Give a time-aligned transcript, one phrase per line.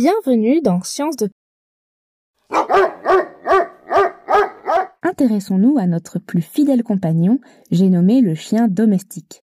[0.00, 1.28] Bienvenue dans Science de...
[5.02, 7.40] Intéressons-nous à notre plus fidèle compagnon,
[7.72, 9.42] j'ai nommé le chien domestique.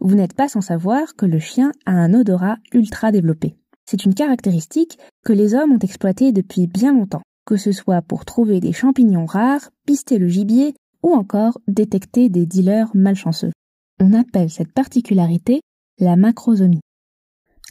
[0.00, 3.54] Vous n'êtes pas sans savoir que le chien a un odorat ultra développé.
[3.84, 8.24] C'est une caractéristique que les hommes ont exploitée depuis bien longtemps, que ce soit pour
[8.24, 10.74] trouver des champignons rares, pister le gibier
[11.04, 13.52] ou encore détecter des dealers malchanceux.
[14.00, 15.60] On appelle cette particularité
[16.00, 16.80] la macrosomie.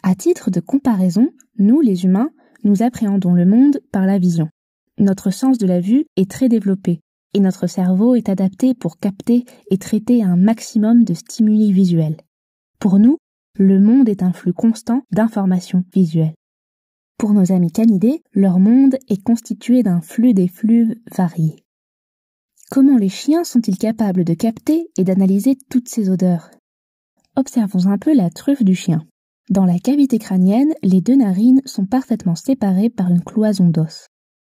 [0.06, 2.30] À titre de comparaison, nous les humains,
[2.66, 4.50] nous appréhendons le monde par la vision.
[5.00, 7.00] Notre sens de la vue est très développé
[7.34, 12.18] et notre cerveau est adapté pour capter et traiter un maximum de stimuli visuels.
[12.80, 13.18] Pour nous,
[13.58, 16.36] le monde est un flux constant d'informations visuelles.
[17.18, 21.64] Pour nos amis canidés, leur monde est constitué d'un flux d'effluves variés.
[22.70, 26.52] Comment les chiens sont-ils capables de capter et d'analyser toutes ces odeurs?
[27.38, 29.06] Observons un peu la truffe du chien.
[29.50, 34.08] Dans la cavité crânienne, les deux narines sont parfaitement séparées par une cloison d'os.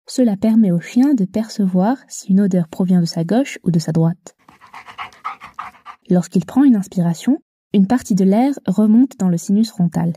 [0.05, 3.79] Cela permet au chien de percevoir si une odeur provient de sa gauche ou de
[3.79, 4.35] sa droite.
[6.09, 7.37] Lorsqu'il prend une inspiration,
[7.73, 10.11] une partie de l'air remonte dans le sinus frontal.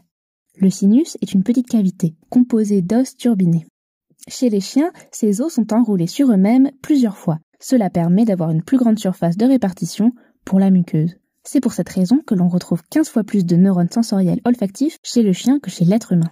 [0.56, 3.66] Le sinus est une petite cavité, composée d'os turbinés.
[4.26, 7.38] Chez les chiens, ces os sont enroulés sur eux-mêmes plusieurs fois.
[7.60, 10.10] Cela permet d'avoir une plus grande surface de répartition
[10.44, 11.16] pour la muqueuse.
[11.46, 15.22] C'est pour cette raison que l'on retrouve 15 fois plus de neurones sensoriels olfactifs chez
[15.22, 16.30] le chien que chez l'être humain.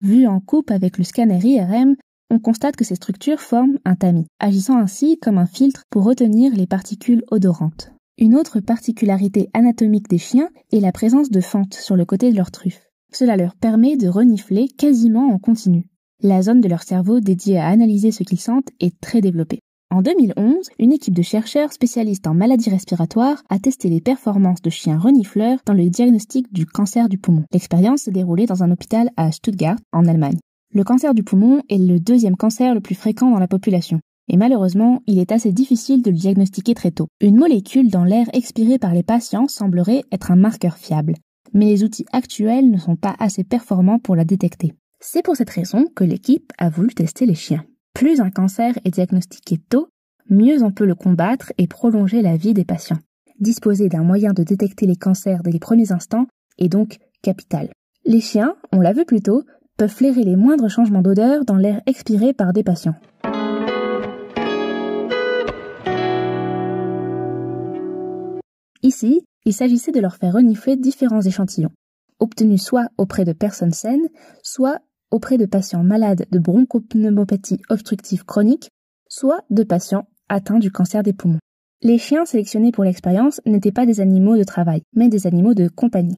[0.00, 1.94] Vu en coupe avec le scanner IRM,
[2.30, 6.54] on constate que ces structures forment un tamis, agissant ainsi comme un filtre pour retenir
[6.54, 7.92] les particules odorantes.
[8.16, 12.36] Une autre particularité anatomique des chiens est la présence de fentes sur le côté de
[12.36, 12.88] leur truffe.
[13.12, 15.88] Cela leur permet de renifler quasiment en continu.
[16.22, 19.60] La zone de leur cerveau dédiée à analyser ce qu'ils sentent est très développée.
[19.90, 24.68] En 2011, une équipe de chercheurs spécialistes en maladies respiratoires a testé les performances de
[24.68, 27.44] chiens renifleurs dans le diagnostic du cancer du poumon.
[27.54, 30.38] L'expérience s'est déroulée dans un hôpital à Stuttgart, en Allemagne.
[30.74, 34.00] Le cancer du poumon est le deuxième cancer le plus fréquent dans la population.
[34.30, 37.08] Et malheureusement, il est assez difficile de le diagnostiquer très tôt.
[37.22, 41.14] Une molécule dans l'air expiré par les patients semblerait être un marqueur fiable.
[41.54, 44.74] Mais les outils actuels ne sont pas assez performants pour la détecter.
[45.00, 47.64] C'est pour cette raison que l'équipe a voulu tester les chiens.
[47.94, 49.88] Plus un cancer est diagnostiqué tôt,
[50.30, 52.98] mieux on peut le combattre et prolonger la vie des patients.
[53.40, 56.26] Disposer d'un moyen de détecter les cancers dès les premiers instants
[56.58, 57.70] est donc capital.
[58.04, 59.44] Les chiens, on l'a vu plus tôt,
[59.76, 62.96] peuvent flairer les moindres changements d'odeur dans l'air expiré par des patients.
[68.82, 71.72] Ici, il s'agissait de leur faire renifler différents échantillons,
[72.20, 74.08] obtenus soit auprès de personnes saines,
[74.42, 74.80] soit
[75.10, 78.70] auprès de patients malades de bronchopneumopathie obstructive chronique,
[79.08, 81.38] soit de patients atteints du cancer des poumons.
[81.82, 85.68] Les chiens sélectionnés pour l'expérience n'étaient pas des animaux de travail, mais des animaux de
[85.68, 86.16] compagnie.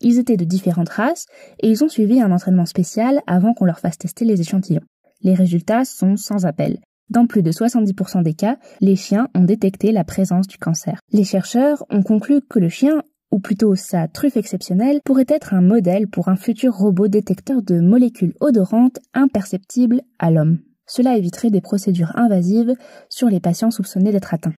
[0.00, 1.26] Ils étaient de différentes races
[1.60, 4.84] et ils ont suivi un entraînement spécial avant qu'on leur fasse tester les échantillons.
[5.22, 6.78] Les résultats sont sans appel.
[7.10, 11.00] Dans plus de 70% des cas, les chiens ont détecté la présence du cancer.
[11.10, 15.60] Les chercheurs ont conclu que le chien ou plutôt sa truffe exceptionnelle, pourrait être un
[15.60, 20.58] modèle pour un futur robot détecteur de molécules odorantes imperceptibles à l'homme.
[20.86, 22.74] Cela éviterait des procédures invasives
[23.10, 24.54] sur les patients soupçonnés d'être atteints.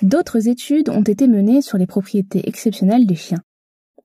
[0.00, 3.42] D'autres études ont été menées sur les propriétés exceptionnelles des chiens.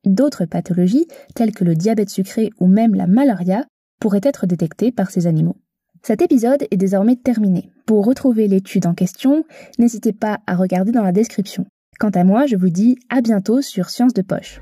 [0.06, 3.66] D'autres pathologies, telles que le diabète sucré ou même la malaria,
[4.02, 5.56] pourraient être détectées par ces animaux.
[6.02, 7.72] Cet épisode est désormais terminé.
[7.86, 9.46] Pour retrouver l'étude en question,
[9.80, 11.66] n'hésitez pas à regarder dans la description.
[12.00, 14.60] Quant à moi, je vous dis à bientôt sur Science de Poche.